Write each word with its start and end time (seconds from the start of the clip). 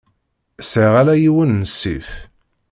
Sɛiɣ 0.69 0.93
ala 1.01 1.15
yiwen 1.17 1.51
n 1.61 1.63
ssif. 1.71 2.09